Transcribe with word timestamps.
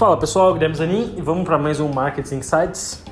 Fala 0.00 0.16
pessoal, 0.16 0.54
Guilherme 0.54 0.74
Zanin 0.74 1.14
e 1.18 1.20
vamos 1.20 1.44
para 1.44 1.58
mais 1.58 1.78
um 1.78 1.92
Marketing 1.92 2.36
Insights. 2.36 3.04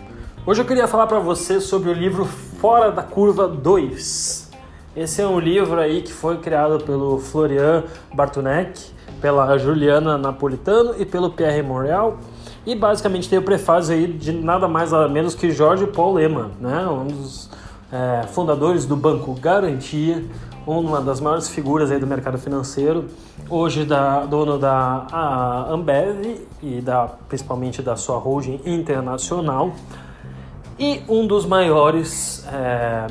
Hoje 0.46 0.62
eu 0.62 0.64
queria 0.64 0.88
falar 0.88 1.06
para 1.06 1.18
você 1.18 1.60
sobre 1.60 1.90
o 1.90 1.92
livro 1.92 2.24
Fora 2.24 2.90
da 2.90 3.02
Curva 3.02 3.46
2. 3.46 4.50
Esse 4.96 5.20
é 5.20 5.26
um 5.26 5.38
livro 5.38 5.78
aí 5.78 6.00
que 6.00 6.10
foi 6.10 6.38
criado 6.38 6.82
pelo 6.82 7.18
Florian 7.18 7.84
Bartunek, 8.14 8.80
pela 9.20 9.58
Juliana 9.58 10.16
Napolitano 10.16 10.94
e 10.98 11.04
pelo 11.04 11.28
Pierre 11.28 11.60
Morel. 11.60 12.16
E 12.64 12.74
basicamente 12.74 13.28
tem 13.28 13.38
o 13.38 13.42
prefácio 13.42 13.92
aí 13.92 14.06
de 14.06 14.32
nada 14.32 14.66
mais 14.66 14.90
nada 14.90 15.08
menos 15.10 15.34
que 15.34 15.50
Jorge 15.50 15.86
Paul 15.88 16.14
Lehmann, 16.14 16.52
né? 16.58 16.86
um 16.86 17.06
dos 17.06 17.50
é, 17.92 18.26
fundadores 18.28 18.86
do 18.86 18.96
Banco 18.96 19.34
Garantia, 19.34 20.24
uma 20.66 21.00
das 21.00 21.20
maiores 21.20 21.48
figuras 21.48 21.90
aí 21.90 21.98
do 21.98 22.06
mercado 22.06 22.38
financeiro, 22.38 23.06
hoje 23.48 23.84
da, 23.84 24.24
dono 24.26 24.58
da 24.58 25.66
Ambev 25.70 26.46
e 26.62 26.80
da, 26.80 27.06
principalmente 27.28 27.82
da 27.82 27.96
sua 27.96 28.18
holding 28.18 28.60
internacional, 28.64 29.72
e 30.78 31.02
um 31.08 31.26
dos 31.26 31.44
maiores, 31.44 32.46
é, 32.52 33.06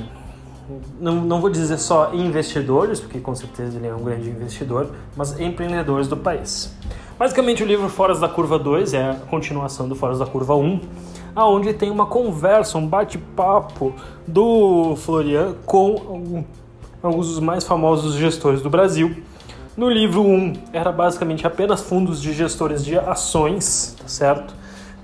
não, 0.99 1.15
não 1.15 1.41
vou 1.41 1.49
dizer 1.49 1.77
só 1.77 2.13
investidores, 2.13 2.99
porque 2.99 3.19
com 3.19 3.35
certeza 3.35 3.77
ele 3.77 3.87
é 3.87 3.93
um 3.93 4.03
grande 4.03 4.29
investidor, 4.29 4.89
mas 5.15 5.37
empreendedores 5.39 6.07
do 6.07 6.15
país. 6.15 6.73
Basicamente, 7.19 7.63
o 7.63 7.65
livro 7.65 7.89
Foras 7.89 8.19
da 8.19 8.29
Curva 8.29 8.57
2 8.57 8.93
é 8.93 9.09
a 9.09 9.15
continuação 9.15 9.89
do 9.89 9.95
Foras 9.95 10.19
da 10.19 10.25
Curva 10.25 10.55
1, 10.55 10.79
aonde 11.35 11.73
tem 11.73 11.91
uma 11.91 12.05
conversa, 12.05 12.77
um 12.77 12.87
bate-papo 12.87 13.93
do 14.25 14.95
Florian 14.97 15.55
com 15.65 16.45
alguns 17.07 17.27
dos 17.27 17.39
mais 17.39 17.63
famosos 17.63 18.15
gestores 18.15 18.61
do 18.61 18.69
Brasil. 18.69 19.23
No 19.75 19.89
livro 19.89 20.21
1 20.21 20.53
era 20.73 20.91
basicamente 20.91 21.45
apenas 21.45 21.81
fundos 21.81 22.21
de 22.21 22.33
gestores 22.33 22.83
de 22.83 22.97
ações, 22.97 23.95
tá 23.99 24.07
certo? 24.07 24.53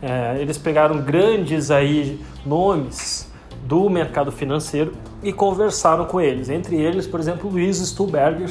É, 0.01 0.37
eles 0.39 0.57
pegaram 0.57 1.01
grandes 1.01 1.71
aí 1.71 2.19
nomes 2.45 3.31
do 3.65 3.89
mercado 3.89 4.31
financeiro 4.31 4.93
e 5.21 5.31
conversaram 5.31 6.05
com 6.05 6.19
eles. 6.19 6.49
Entre 6.49 6.75
eles, 6.75 7.07
por 7.07 7.19
exemplo, 7.19 7.49
Luiz 7.49 7.77
Stuhlberger, 7.77 8.49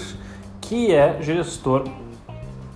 que 0.61 0.95
é 0.95 1.21
gestor 1.21 1.85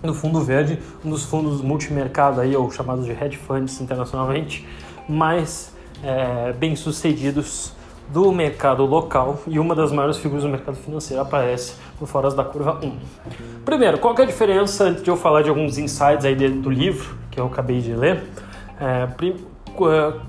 do 0.02 0.12
Fundo 0.12 0.40
Verde, 0.40 0.78
um 1.04 1.10
dos 1.10 1.24
fundos 1.24 1.62
multimercado 1.62 2.40
aí, 2.40 2.54
ou 2.54 2.70
chamados 2.70 3.04
de 3.04 3.12
hedge 3.12 3.36
funds 3.36 3.80
internacionalmente, 3.80 4.66
mais 5.08 5.72
é, 6.02 6.52
bem 6.52 6.76
sucedidos 6.76 7.72
do 8.08 8.30
mercado 8.32 8.84
local 8.84 9.40
e 9.46 9.58
uma 9.58 9.74
das 9.74 9.92
maiores 9.92 10.16
figuras 10.16 10.44
do 10.44 10.48
mercado 10.48 10.76
financeiro 10.76 11.22
aparece 11.22 11.74
no 12.00 12.06
Foras 12.06 12.34
da 12.34 12.44
Curva 12.44 12.78
1. 12.82 12.92
Primeiro, 13.64 13.98
qual 13.98 14.14
é 14.16 14.22
a 14.22 14.24
diferença, 14.24 14.84
antes 14.84 15.02
de 15.02 15.10
eu 15.10 15.16
falar 15.16 15.42
de 15.42 15.48
alguns 15.48 15.78
insights 15.78 16.24
aí 16.24 16.34
do 16.34 16.70
livro 16.70 17.16
que 17.30 17.40
eu 17.40 17.46
acabei 17.46 17.80
de 17.80 17.94
ler, 17.94 18.22
é, 18.80 19.08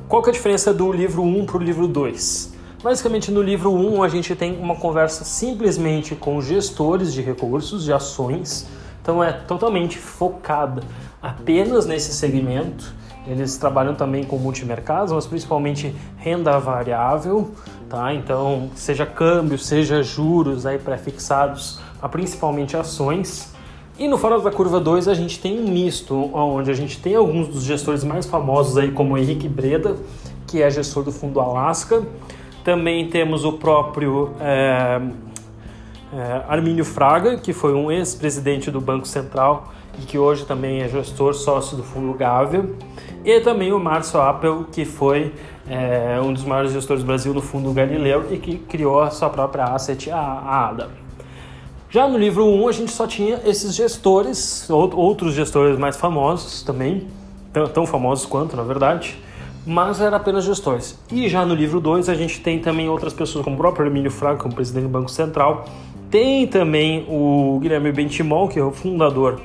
qual 0.07 0.25
é 0.25 0.29
a 0.29 0.31
diferença 0.31 0.73
do 0.73 0.91
livro 0.91 1.21
1 1.23 1.45
para 1.45 1.57
o 1.57 1.59
livro 1.59 1.87
2? 1.87 2.55
Basicamente, 2.83 3.31
no 3.31 3.41
livro 3.41 3.71
1 3.71 4.03
a 4.03 4.07
gente 4.07 4.35
tem 4.35 4.57
uma 4.57 4.75
conversa 4.75 5.23
simplesmente 5.23 6.15
com 6.15 6.41
gestores 6.41 7.13
de 7.13 7.21
recursos, 7.21 7.83
de 7.83 7.93
ações, 7.93 8.67
então 9.01 9.23
é 9.23 9.31
totalmente 9.31 9.97
focada 9.97 10.83
apenas 11.21 11.85
nesse 11.85 12.13
segmento 12.13 12.93
eles 13.29 13.57
trabalham 13.57 13.93
também 13.93 14.23
com 14.23 14.37
multimercados, 14.37 15.11
mas 15.11 15.27
principalmente 15.27 15.93
renda 16.17 16.57
variável, 16.59 17.51
tá? 17.89 18.13
Então, 18.13 18.69
seja 18.73 19.05
câmbio, 19.05 19.57
seja 19.57 20.01
juros 20.01 20.65
aí 20.65 20.79
pré-fixados, 20.79 21.79
principalmente 22.09 22.77
ações. 22.77 23.53
E 23.99 24.07
no 24.07 24.17
Fora 24.17 24.39
da 24.39 24.51
Curva 24.51 24.79
2 24.79 25.07
a 25.07 25.13
gente 25.13 25.39
tem 25.39 25.59
um 25.59 25.67
misto, 25.69 26.29
onde 26.33 26.71
a 26.71 26.73
gente 26.73 27.01
tem 27.01 27.15
alguns 27.15 27.47
dos 27.47 27.63
gestores 27.63 28.03
mais 28.03 28.25
famosos 28.25 28.77
aí, 28.77 28.91
como 28.91 29.17
Henrique 29.17 29.49
Breda, 29.49 29.97
que 30.45 30.61
é 30.61 30.69
gestor 30.69 31.03
do 31.03 31.11
Fundo 31.11 31.41
Alaska. 31.41 32.03
Também 32.63 33.09
temos 33.09 33.43
o 33.43 33.53
próprio 33.53 34.31
é, 34.39 35.01
é, 36.13 36.43
Armínio 36.47 36.85
Fraga, 36.85 37.37
que 37.37 37.51
foi 37.51 37.73
um 37.73 37.91
ex-presidente 37.91 38.71
do 38.71 38.79
Banco 38.79 39.07
Central 39.07 39.73
e 39.99 40.05
que 40.05 40.17
hoje 40.17 40.45
também 40.45 40.81
é 40.81 40.87
gestor 40.87 41.33
sócio 41.33 41.75
do 41.75 41.83
Fundo 41.83 42.13
Gávea 42.13 42.65
e 43.27 43.41
também 43.41 43.73
o 43.73 43.79
Márcio 43.79 44.21
Appel, 44.21 44.65
que 44.71 44.85
foi 44.85 45.33
é, 45.69 46.17
um 46.21 46.31
dos 46.31 46.45
maiores 46.45 46.71
gestores 46.71 47.03
do 47.03 47.07
Brasil 47.07 47.33
no 47.33 47.41
Fundo 47.41 47.73
Galileu 47.73 48.27
e 48.31 48.37
que 48.37 48.57
criou 48.57 49.01
a 49.01 49.11
sua 49.11 49.29
própria 49.29 49.65
asset, 49.65 50.09
a 50.09 50.69
ADA. 50.69 50.89
Já 51.89 52.07
no 52.07 52.17
livro 52.17 52.45
1 52.45 52.69
a 52.69 52.71
gente 52.71 52.89
só 52.89 53.05
tinha 53.05 53.41
esses 53.43 53.75
gestores, 53.75 54.65
outros 54.69 55.33
gestores 55.33 55.77
mais 55.77 55.97
famosos 55.97 56.63
também, 56.63 57.05
tão 57.73 57.85
famosos 57.85 58.25
quanto 58.25 58.55
na 58.55 58.63
verdade, 58.63 59.21
mas 59.65 59.99
era 59.99 60.15
apenas 60.15 60.45
gestores. 60.45 60.97
E 61.11 61.27
já 61.27 61.45
no 61.45 61.53
livro 61.53 61.81
2 61.81 62.07
a 62.07 62.15
gente 62.15 62.39
tem 62.39 62.59
também 62.59 62.87
outras 62.87 63.13
pessoas, 63.13 63.43
como 63.43 63.57
o 63.57 63.59
próprio 63.59 63.87
Hermínio 63.87 64.09
Franco, 64.09 64.43
como 64.43 64.55
presidente 64.55 64.83
do 64.83 64.89
Banco 64.89 65.11
Central, 65.11 65.65
tem 66.09 66.47
também 66.47 67.05
o 67.09 67.59
Guilherme 67.61 67.91
Bentimol, 67.91 68.47
que 68.47 68.57
é 68.57 68.63
o 68.63 68.71
fundador 68.71 69.41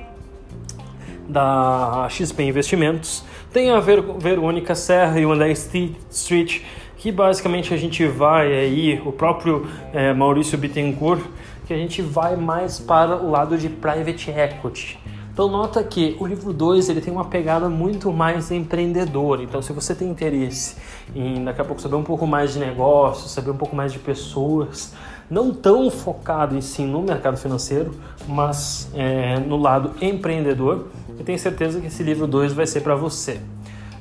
da 1.28 2.06
XP 2.08 2.44
Investimentos, 2.44 3.24
tem 3.52 3.70
a 3.70 3.78
Ver 3.80 4.02
Verônica 4.18 4.74
Serra 4.74 5.20
e 5.20 5.26
o 5.26 5.32
André 5.32 5.52
Street, 5.52 6.60
que 6.96 7.12
basicamente 7.12 7.74
a 7.74 7.76
gente 7.76 8.06
vai 8.06 8.52
aí, 8.52 9.02
o 9.04 9.12
próprio 9.12 9.66
é, 9.92 10.12
Maurício 10.14 10.56
Bittencourt, 10.56 11.22
que 11.66 11.74
a 11.74 11.76
gente 11.76 12.00
vai 12.00 12.34
mais 12.34 12.78
para 12.78 13.16
o 13.16 13.30
lado 13.30 13.58
de 13.58 13.68
private 13.68 14.30
equity. 14.30 14.98
Então 15.32 15.48
nota 15.48 15.82
que 15.82 16.14
o 16.20 16.26
livro 16.26 16.52
2 16.52 16.90
ele 16.90 17.00
tem 17.00 17.10
uma 17.10 17.24
pegada 17.24 17.66
muito 17.70 18.12
mais 18.12 18.50
empreendedora. 18.50 19.42
Então 19.42 19.62
se 19.62 19.72
você 19.72 19.94
tem 19.94 20.10
interesse 20.10 20.76
em 21.16 21.42
daqui 21.42 21.60
a 21.60 21.64
pouco 21.64 21.80
saber 21.80 21.96
um 21.96 22.02
pouco 22.02 22.26
mais 22.26 22.52
de 22.52 22.58
negócios, 22.58 23.30
saber 23.30 23.50
um 23.50 23.56
pouco 23.56 23.74
mais 23.74 23.92
de 23.92 23.98
pessoas, 23.98 24.92
não 25.30 25.54
tão 25.54 25.90
focado 25.90 26.54
em 26.54 26.60
si 26.60 26.82
no 26.82 27.00
mercado 27.00 27.38
financeiro, 27.38 27.94
mas 28.28 28.90
é, 28.94 29.38
no 29.38 29.56
lado 29.56 29.92
empreendedor, 30.02 30.88
eu 31.18 31.24
tenho 31.24 31.38
certeza 31.38 31.80
que 31.80 31.86
esse 31.86 32.02
livro 32.02 32.26
2 32.26 32.52
vai 32.52 32.66
ser 32.66 32.82
para 32.82 32.94
você. 32.94 33.40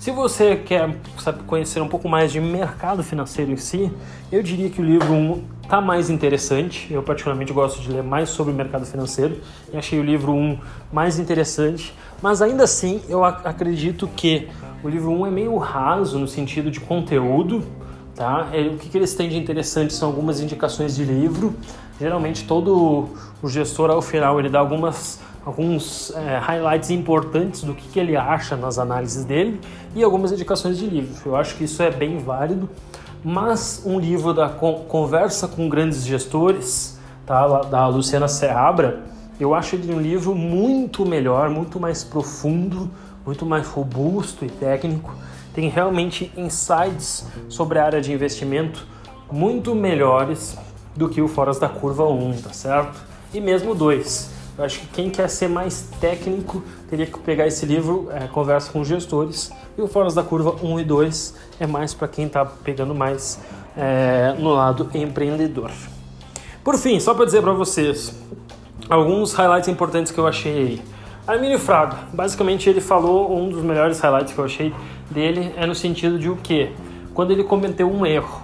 Se 0.02 0.10
você 0.10 0.56
quer 0.56 0.98
sabe, 1.20 1.44
conhecer 1.44 1.80
um 1.80 1.88
pouco 1.88 2.10
mais 2.10 2.32
de 2.32 2.42
mercado 2.42 3.04
financeiro 3.04 3.52
em 3.52 3.56
si, 3.56 3.92
eu 4.32 4.42
diria 4.42 4.68
que 4.68 4.82
o 4.82 4.84
livro 4.84 5.14
1 5.14 5.16
um 5.16 5.44
está 5.62 5.80
mais 5.80 6.10
interessante. 6.10 6.92
Eu 6.92 7.04
particularmente 7.04 7.54
gosto 7.54 7.80
de 7.84 7.92
ler 7.92 8.02
mais 8.02 8.30
sobre 8.30 8.52
o 8.52 8.56
mercado 8.56 8.84
financeiro 8.84 9.40
e 9.72 9.78
achei 9.78 10.00
o 10.00 10.04
livro 10.04 10.32
1 10.32 10.36
um 10.36 10.58
mais 10.92 11.20
interessante, 11.20 11.94
mas 12.20 12.42
ainda 12.42 12.64
assim 12.64 13.00
eu 13.08 13.24
ac 13.24 13.48
acredito 13.48 14.08
que 14.08 14.48
o 14.84 14.90
livro 14.90 15.12
1 15.12 15.20
um 15.20 15.28
é 15.28 15.30
meio 15.30 15.56
raso 15.58 16.18
no 16.18 16.28
sentido 16.28 16.72
de 16.72 16.80
conteúdo, 16.80 17.64
tá? 18.16 18.48
O 18.74 18.78
que, 18.78 18.90
que 18.90 18.98
eles 18.98 19.14
têm 19.14 19.30
de 19.30 19.38
interessante 19.38 19.94
são 19.94 20.08
algumas 20.08 20.42
indicações 20.42 20.96
de 20.96 21.06
livro. 21.06 21.54
Geralmente 22.00 22.46
todo 22.46 23.08
o 23.40 23.48
gestor 23.48 23.92
ao 23.92 24.02
final 24.02 24.40
ele 24.40 24.50
dá 24.50 24.58
algumas 24.58 25.20
alguns 25.46 26.12
é, 26.16 26.38
highlights 26.38 26.90
importantes 26.90 27.63
do 27.63 27.74
que, 27.74 27.88
que 27.90 28.00
ele 28.00 28.16
acha 28.16 28.56
nas 28.56 28.78
análises 28.78 29.25
dele 29.25 29.59
e 29.96 30.03
algumas 30.03 30.31
indicações 30.31 30.78
de 30.78 30.85
livro. 30.85 31.16
Eu 31.25 31.35
acho 31.35 31.56
que 31.56 31.63
isso 31.63 31.81
é 31.81 31.90
bem 31.90 32.18
válido, 32.19 32.69
mas 33.24 33.84
um 33.85 34.00
livro 34.00 34.34
da 34.34 34.50
Conversa 34.50 35.47
com 35.47 35.68
Grandes 35.68 36.06
Gestores, 36.06 37.00
tá, 37.25 37.62
da 37.63 37.88
Luciana 37.88 38.28
Seabra, 38.28 39.03
eu 39.40 39.56
acho 39.56 39.75
ele 39.75 39.94
um 39.94 40.00
livro 40.00 40.35
muito 40.35 41.06
melhor, 41.06 41.50
muito 41.50 41.79
mais 41.79 42.03
profundo, 42.03 42.90
muito 43.25 43.46
mais 43.46 43.68
robusto 43.68 44.46
e 44.46 44.50
técnico. 44.50 45.16
Tem 45.53 45.68
realmente 45.68 46.31
insights 46.38 47.25
sobre 47.50 47.79
a 47.79 47.85
área 47.85 48.02
de 48.02 48.13
investimento 48.13 48.85
muito 49.31 49.73
melhores 49.73 50.58
do 50.96 51.09
que 51.09 51.22
o 51.22 51.28
Foras 51.28 51.58
da 51.58 51.69
Curva 51.69 52.06
1, 52.06 52.41
tá 52.41 52.53
certo? 52.53 53.00
E 53.34 53.40
mesmo 53.40 53.73
2. 53.73 54.41
Eu 54.61 54.66
acho 54.66 54.79
que 54.81 54.87
quem 54.90 55.09
quer 55.09 55.28
ser 55.28 55.49
mais 55.49 55.90
técnico 55.99 56.61
teria 56.87 57.08
que 57.08 57.17
pegar 57.17 57.47
esse 57.47 57.66
livro, 57.66 58.09
é, 58.11 58.28
Conversa 58.28 58.72
com 58.72 58.84
Gestores, 58.84 59.52
e 59.75 59.81
o 59.81 59.87
Fóruns 59.87 60.13
da 60.13 60.22
Curva 60.22 60.55
1 60.61 60.79
e 60.81 60.84
2 60.84 61.35
é 61.59 61.66
mais 61.66 61.96
para 61.96 62.08
quem 62.08 62.28
está 62.28 62.46
pegando 62.46 62.93
mais 62.93 63.40
é, 63.75 64.35
no 64.37 64.53
lado 64.53 64.87
empreendedor. 64.93 65.72
Por 66.63 66.78
fim, 66.78 66.99
só 66.99 67.16
para 67.16 67.25
dizer 67.25 67.41
para 67.41 67.53
vocês 67.53 68.16
alguns 68.87 69.34
highlights 69.34 69.67
importantes 69.67 70.11
que 70.11 70.19
eu 70.19 70.28
achei 70.28 70.55
aí. 70.55 70.81
Armínio 71.25 71.58
Fraga, 71.58 71.97
basicamente 72.13 72.69
ele 72.69 72.81
falou 72.81 73.35
um 73.35 73.49
dos 73.49 73.63
melhores 73.63 73.99
highlights 73.99 74.31
que 74.31 74.40
eu 74.40 74.46
achei 74.46 74.72
dele 75.09 75.52
é 75.58 75.66
no 75.66 75.73
sentido 75.73 76.19
de 76.19 76.29
o 76.29 76.35
quê? 76.35 76.69
Quando 77.16 77.31
ele 77.31 77.43
cometeu 77.43 77.91
um 77.91 78.05
erro. 78.05 78.43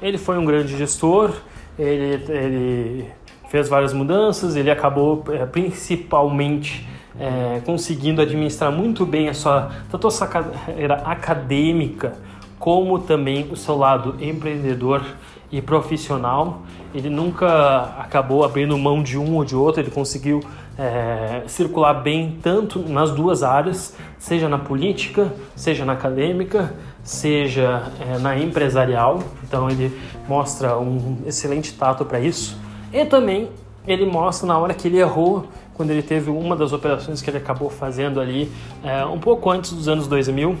Ele 0.00 0.16
foi 0.16 0.38
um 0.38 0.46
grande 0.46 0.78
gestor, 0.78 1.34
ele, 1.78 2.24
ele 2.30 3.18
fez 3.48 3.68
várias 3.68 3.92
mudanças, 3.92 4.56
ele 4.56 4.70
acabou 4.70 5.24
é, 5.30 5.44
principalmente 5.46 6.86
é, 7.18 7.60
conseguindo 7.64 8.22
administrar 8.22 8.70
muito 8.70 9.04
bem 9.04 9.28
a 9.28 9.34
sua, 9.34 9.70
tanto 9.90 10.06
a 10.06 10.10
sua 10.10 10.26
carreira 10.26 10.94
acadêmica 11.04 12.16
como 12.58 12.98
também 12.98 13.48
o 13.50 13.56
seu 13.56 13.76
lado 13.76 14.16
empreendedor 14.20 15.02
e 15.50 15.62
profissional. 15.62 16.62
Ele 16.94 17.08
nunca 17.08 17.94
acabou 17.98 18.44
abrindo 18.44 18.76
mão 18.76 19.02
de 19.02 19.18
um 19.18 19.36
ou 19.36 19.44
de 19.44 19.56
outro, 19.56 19.80
ele 19.80 19.90
conseguiu 19.90 20.40
é, 20.76 21.42
circular 21.46 21.94
bem 21.94 22.38
tanto 22.42 22.80
nas 22.80 23.10
duas 23.10 23.42
áreas, 23.42 23.96
seja 24.18 24.48
na 24.48 24.58
política, 24.58 25.32
seja 25.56 25.84
na 25.84 25.94
acadêmica, 25.94 26.74
seja 27.02 27.90
é, 28.00 28.18
na 28.18 28.38
empresarial. 28.38 29.22
Então 29.42 29.70
ele 29.70 29.96
mostra 30.28 30.78
um 30.78 31.18
excelente 31.26 31.72
tato 31.74 32.04
para 32.04 32.20
isso. 32.20 32.67
E 32.92 33.04
também 33.04 33.48
ele 33.86 34.06
mostra 34.06 34.46
na 34.46 34.58
hora 34.58 34.74
que 34.74 34.88
ele 34.88 34.98
errou, 34.98 35.46
quando 35.74 35.90
ele 35.90 36.02
teve 36.02 36.30
uma 36.30 36.56
das 36.56 36.72
operações 36.72 37.22
que 37.22 37.30
ele 37.30 37.38
acabou 37.38 37.70
fazendo 37.70 38.20
ali 38.20 38.50
é, 38.82 39.04
um 39.04 39.18
pouco 39.18 39.50
antes 39.50 39.72
dos 39.72 39.88
anos 39.88 40.06
2000, 40.06 40.56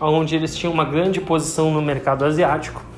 onde 0.00 0.34
eles 0.34 0.56
tinham 0.56 0.72
uma 0.72 0.84
grande 0.84 1.20
posição 1.20 1.70
no 1.70 1.82
mercado 1.82 2.24
asiático 2.24 2.90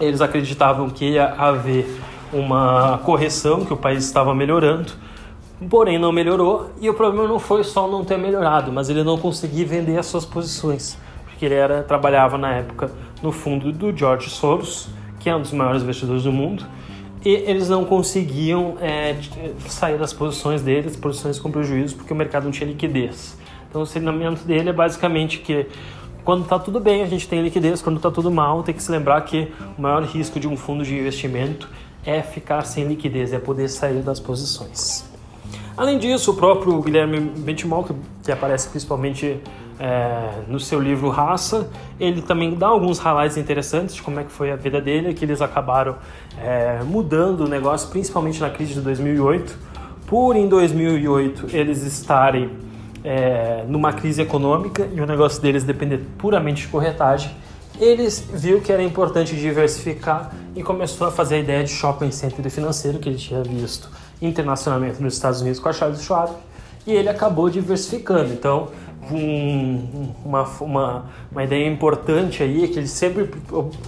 eles 0.00 0.20
acreditavam 0.20 0.90
que 0.90 1.10
ia 1.10 1.26
haver 1.26 1.86
uma 2.32 2.98
correção, 3.04 3.64
que 3.64 3.72
o 3.72 3.76
país 3.76 4.04
estava 4.04 4.34
melhorando, 4.34 4.92
porém 5.70 5.98
não 5.98 6.10
melhorou. 6.10 6.70
E 6.80 6.90
o 6.90 6.94
problema 6.94 7.28
não 7.28 7.38
foi 7.38 7.62
só 7.62 7.86
não 7.86 8.04
ter 8.04 8.18
melhorado, 8.18 8.72
mas 8.72 8.88
ele 8.88 9.04
não 9.04 9.16
conseguia 9.16 9.64
vender 9.64 9.98
as 9.98 10.06
suas 10.06 10.24
posições, 10.24 10.98
porque 11.24 11.44
ele 11.44 11.54
era 11.54 11.82
trabalhava 11.82 12.36
na 12.36 12.52
época 12.52 12.90
no 13.22 13.30
fundo 13.30 13.70
do 13.70 13.96
George 13.96 14.28
Soros, 14.28 14.88
que 15.20 15.30
é 15.30 15.36
um 15.36 15.40
dos 15.40 15.52
maiores 15.52 15.82
investidores 15.82 16.24
do 16.24 16.32
mundo, 16.32 16.64
e 17.24 17.30
eles 17.30 17.68
não 17.68 17.84
conseguiam 17.84 18.76
é, 18.80 19.16
sair 19.68 19.98
das 19.98 20.12
posições 20.12 20.62
deles, 20.62 20.96
posições 20.96 21.38
com 21.38 21.50
prejuízo, 21.50 21.96
porque 21.96 22.12
o 22.12 22.16
mercado 22.16 22.44
não 22.44 22.50
tinha 22.50 22.68
liquidez. 22.68 23.36
Então 23.68 23.80
o 23.80 23.84
ensinamento 23.84 24.44
dele 24.44 24.70
é 24.70 24.72
basicamente 24.72 25.38
que 25.38 25.66
quando 26.24 26.42
está 26.42 26.58
tudo 26.58 26.78
bem, 26.78 27.02
a 27.02 27.06
gente 27.06 27.26
tem 27.26 27.42
liquidez. 27.42 27.82
Quando 27.82 27.96
está 27.96 28.10
tudo 28.10 28.30
mal, 28.30 28.62
tem 28.62 28.74
que 28.74 28.82
se 28.82 28.90
lembrar 28.90 29.20
que 29.22 29.52
o 29.76 29.82
maior 29.82 30.02
risco 30.04 30.38
de 30.38 30.46
um 30.46 30.56
fundo 30.56 30.84
de 30.84 30.96
investimento 30.96 31.68
é 32.04 32.22
ficar 32.22 32.62
sem 32.62 32.84
liquidez, 32.84 33.32
é 33.32 33.38
poder 33.38 33.68
sair 33.68 34.02
das 34.02 34.20
posições. 34.20 35.04
Além 35.76 35.98
disso, 35.98 36.32
o 36.32 36.34
próprio 36.34 36.80
Guilherme 36.82 37.20
Benchmark, 37.20 37.90
que 38.22 38.30
aparece 38.30 38.68
principalmente 38.68 39.40
é, 39.78 40.42
no 40.48 40.60
seu 40.60 40.80
livro 40.80 41.08
Raça, 41.08 41.68
ele 41.98 42.22
também 42.22 42.54
dá 42.54 42.68
alguns 42.68 42.98
highlights 42.98 43.36
interessantes 43.36 43.94
de 43.94 44.02
como 44.02 44.20
é 44.20 44.24
que 44.24 44.30
foi 44.30 44.50
a 44.50 44.56
vida 44.56 44.80
dele, 44.80 45.14
que 45.14 45.24
eles 45.24 45.40
acabaram 45.40 45.96
é, 46.40 46.82
mudando 46.84 47.40
o 47.44 47.48
negócio, 47.48 47.88
principalmente 47.88 48.40
na 48.40 48.50
crise 48.50 48.74
de 48.74 48.80
2008. 48.80 49.58
Por 50.06 50.36
em 50.36 50.48
2008 50.48 51.56
eles 51.56 51.82
estarem 51.82 52.50
é, 53.04 53.64
numa 53.66 53.92
crise 53.92 54.22
econômica 54.22 54.88
e 54.92 55.00
o 55.00 55.06
negócio 55.06 55.40
deles 55.40 55.64
depender 55.64 56.00
puramente 56.18 56.62
de 56.62 56.68
corretagem, 56.68 57.30
eles 57.80 58.24
viu 58.32 58.60
que 58.60 58.70
era 58.70 58.82
importante 58.82 59.34
diversificar 59.34 60.32
e 60.54 60.62
começou 60.62 61.06
a 61.06 61.10
fazer 61.10 61.36
a 61.36 61.38
ideia 61.38 61.64
de 61.64 61.70
shopping 61.70 62.10
center 62.10 62.48
financeiro 62.50 62.98
que 62.98 63.08
ele 63.08 63.18
tinha 63.18 63.42
visto 63.42 63.90
internacionalmente 64.20 65.02
nos 65.02 65.14
Estados 65.14 65.40
Unidos 65.40 65.58
com 65.58 65.68
a 65.68 65.72
Charles 65.72 66.02
Schwab 66.02 66.32
e 66.86 66.92
ele 66.92 67.08
acabou 67.08 67.48
diversificando. 67.48 68.32
Então, 68.32 68.68
um, 69.14 70.12
uma, 70.24 70.42
uma, 70.60 71.04
uma 71.30 71.44
ideia 71.44 71.68
importante 71.68 72.42
aí 72.42 72.64
é 72.64 72.68
que 72.68 72.78
ele 72.78 72.88
sempre 72.88 73.30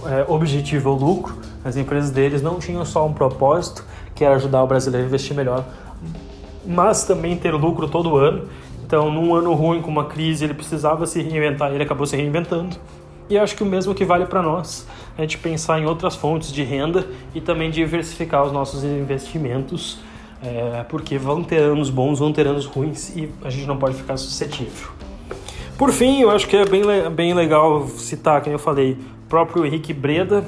é, 0.05 0.25
o 0.29 0.93
lucro. 0.93 1.35
As 1.63 1.75
empresas 1.75 2.11
deles 2.11 2.41
não 2.41 2.59
tinham 2.59 2.85
só 2.85 3.05
um 3.05 3.13
propósito, 3.13 3.85
que 4.13 4.23
era 4.23 4.35
ajudar 4.35 4.63
o 4.63 4.67
brasileiro 4.67 5.05
a 5.05 5.07
investir 5.07 5.35
melhor, 5.35 5.65
mas 6.65 7.03
também 7.03 7.35
ter 7.35 7.51
lucro 7.51 7.87
todo 7.87 8.15
ano 8.15 8.47
então, 8.85 9.11
num 9.11 9.33
ano 9.33 9.51
ruim 9.55 9.81
com 9.81 9.89
uma 9.89 10.05
crise, 10.05 10.45
ele 10.45 10.53
precisava 10.53 11.07
se 11.07 11.19
reinventar, 11.19 11.73
ele 11.73 11.81
acabou 11.81 12.05
se 12.05 12.15
reinventando. 12.15 12.77
E 13.27 13.35
acho 13.35 13.55
que 13.55 13.63
o 13.63 13.65
mesmo 13.65 13.95
que 13.95 14.05
vale 14.05 14.27
para 14.27 14.43
nós, 14.43 14.87
a 15.17 15.21
gente 15.21 15.39
pensar 15.39 15.79
em 15.79 15.87
outras 15.87 16.15
fontes 16.15 16.51
de 16.51 16.61
renda 16.61 17.07
e 17.33 17.41
também 17.41 17.71
diversificar 17.71 18.43
os 18.45 18.51
nossos 18.51 18.83
investimentos, 18.83 19.97
é, 20.43 20.85
porque 20.87 21.17
vão 21.17 21.43
ter 21.43 21.57
anos 21.57 21.89
bons, 21.89 22.19
vão 22.19 22.31
ter 22.31 22.45
anos 22.45 22.67
ruins 22.67 23.09
e 23.15 23.27
a 23.43 23.49
gente 23.49 23.65
não 23.65 23.77
pode 23.77 23.95
ficar 23.95 24.17
suscetível. 24.17 24.89
Por 25.77 25.91
fim, 25.91 26.21
eu 26.21 26.31
acho 26.31 26.47
que 26.47 26.55
é 26.55 26.65
bem, 26.65 26.83
bem 27.11 27.33
legal 27.33 27.87
citar, 27.87 28.41
como 28.41 28.55
eu 28.55 28.59
falei, 28.59 28.93
o 29.25 29.29
próprio 29.29 29.65
Henrique 29.65 29.93
Breda, 29.93 30.45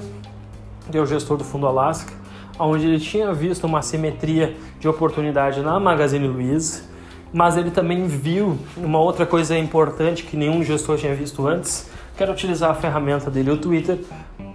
que 0.92 0.98
é 0.98 1.02
o 1.02 1.06
gestor 1.06 1.38
do 1.38 1.44
Fundo 1.44 1.68
Alaska, 1.68 2.14
onde 2.58 2.86
ele 2.86 3.00
tinha 3.00 3.34
visto 3.34 3.66
uma 3.66 3.82
simetria 3.82 4.56
de 4.80 4.88
oportunidade 4.88 5.62
na 5.62 5.80
Magazine 5.80 6.28
Luiza 6.28 6.98
mas 7.34 7.58
ele 7.58 7.72
também 7.72 8.08
viu 8.08 8.58
uma 8.76 9.00
outra 9.00 9.26
coisa 9.26 9.58
importante 9.58 10.24
que 10.24 10.38
nenhum 10.38 10.64
gestor 10.64 10.98
tinha 10.98 11.14
visto 11.14 11.48
antes, 11.48 11.90
que 12.16 12.24
era 12.24 12.32
utilizar 12.32 12.72
a 12.72 12.74
ferramenta 12.74 13.30
dele, 13.30 13.52
o 13.52 13.58
Twitter, 13.58 14.00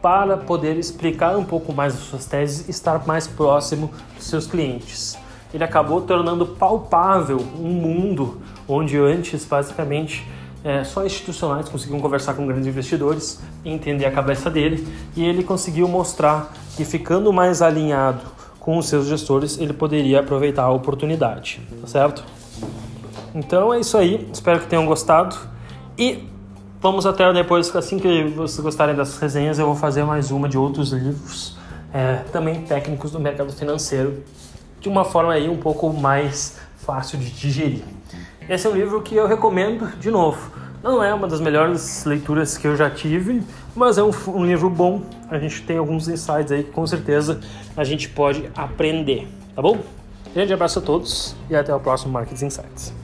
para 0.00 0.36
poder 0.36 0.76
explicar 0.76 1.36
um 1.36 1.44
pouco 1.44 1.72
mais 1.72 1.94
as 1.94 2.00
suas 2.00 2.26
teses 2.26 2.66
e 2.66 2.70
estar 2.70 3.06
mais 3.06 3.26
próximo 3.26 3.90
dos 4.16 4.26
seus 4.26 4.46
clientes. 4.46 5.16
Ele 5.54 5.62
acabou 5.62 6.00
tornando 6.00 6.46
palpável 6.46 7.38
um 7.58 7.68
mundo 7.68 8.40
onde 8.66 8.98
antes, 8.98 9.44
basicamente, 9.44 10.26
é, 10.64 10.84
só 10.84 11.04
institucionais 11.04 11.68
conseguiam 11.68 12.00
conversar 12.00 12.34
com 12.34 12.46
grandes 12.46 12.66
investidores 12.66 13.40
entender 13.64 14.06
a 14.06 14.10
cabeça 14.10 14.50
dele, 14.50 14.86
e 15.16 15.24
ele 15.24 15.42
conseguiu 15.42 15.88
mostrar 15.88 16.52
que 16.76 16.84
ficando 16.84 17.32
mais 17.32 17.62
alinhado 17.62 18.20
com 18.60 18.78
os 18.78 18.86
seus 18.86 19.06
gestores, 19.06 19.58
ele 19.58 19.72
poderia 19.72 20.20
aproveitar 20.20 20.62
a 20.64 20.70
oportunidade, 20.70 21.60
tá 21.80 21.86
certo? 21.86 22.24
Então 23.34 23.74
é 23.74 23.80
isso 23.80 23.96
aí, 23.96 24.28
espero 24.32 24.60
que 24.60 24.66
tenham 24.66 24.86
gostado 24.86 25.36
e 25.98 26.28
vamos 26.80 27.06
até 27.06 27.32
depois, 27.32 27.74
assim 27.74 27.98
que 27.98 28.24
vocês 28.24 28.60
gostarem 28.60 28.94
das 28.94 29.18
resenhas, 29.18 29.58
eu 29.58 29.66
vou 29.66 29.74
fazer 29.74 30.04
mais 30.04 30.30
uma 30.30 30.48
de 30.48 30.56
outros 30.56 30.92
livros, 30.92 31.56
é, 31.92 32.16
também 32.30 32.62
técnicos 32.62 33.10
do 33.10 33.18
mercado 33.18 33.52
financeiro, 33.52 34.22
de 34.80 34.88
uma 34.88 35.04
forma 35.04 35.32
aí 35.32 35.48
um 35.48 35.56
pouco 35.56 35.92
mais 35.92 36.58
fácil 36.84 37.18
de 37.18 37.30
digerir. 37.30 37.82
Esse 38.48 38.66
é 38.66 38.70
um 38.70 38.74
livro 38.74 39.00
que 39.02 39.14
eu 39.14 39.26
recomendo 39.26 39.96
de 39.98 40.10
novo. 40.10 40.51
Não 40.82 41.02
é 41.02 41.14
uma 41.14 41.28
das 41.28 41.40
melhores 41.40 42.04
leituras 42.04 42.58
que 42.58 42.66
eu 42.66 42.74
já 42.74 42.90
tive, 42.90 43.40
mas 43.74 43.98
é 43.98 44.02
um, 44.02 44.10
um 44.26 44.44
livro 44.44 44.68
bom. 44.68 45.02
A 45.30 45.38
gente 45.38 45.62
tem 45.62 45.78
alguns 45.78 46.08
insights 46.08 46.50
aí 46.50 46.64
que 46.64 46.72
com 46.72 46.84
certeza 46.86 47.40
a 47.76 47.84
gente 47.84 48.08
pode 48.08 48.50
aprender, 48.56 49.28
tá 49.54 49.62
bom? 49.62 49.78
Grande 50.34 50.52
abraço 50.52 50.80
a 50.80 50.82
todos 50.82 51.36
e 51.48 51.54
até 51.54 51.72
o 51.72 51.78
próximo 51.78 52.12
Markets 52.12 52.42
Insights. 52.42 53.01